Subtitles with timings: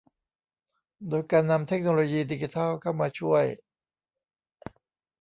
[1.09, 3.45] โดยการนำเทคโนโลยีดิจิทัลเข้ามาช่วย